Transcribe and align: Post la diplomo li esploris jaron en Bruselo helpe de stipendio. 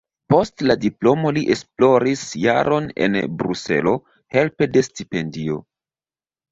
Post 0.33 0.61
la 0.69 0.75
diplomo 0.85 1.33
li 1.37 1.43
esploris 1.57 2.25
jaron 2.47 2.89
en 3.09 3.19
Bruselo 3.43 3.95
helpe 4.39 4.71
de 4.75 4.89
stipendio. 4.93 5.65